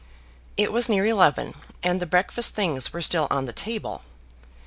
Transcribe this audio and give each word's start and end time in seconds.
It 0.57 0.71
was 0.71 0.89
near 0.89 1.05
eleven, 1.05 1.53
and 1.83 1.99
the 1.99 2.07
breakfast 2.07 2.55
things 2.55 2.91
were 2.91 3.03
still 3.03 3.27
on 3.29 3.45
the 3.45 3.53
table. 3.53 4.01